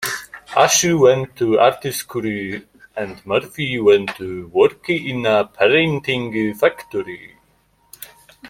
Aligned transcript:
Ash 0.55 0.83
went 0.83 1.35
to 1.35 1.59
art 1.59 1.83
school 1.93 2.25
and 2.97 3.23
Murphy 3.23 3.79
went 3.79 4.09
to 4.15 4.47
work 4.47 4.89
in 4.89 5.27
a 5.27 5.43
printing 5.45 6.55
factory. 6.55 7.35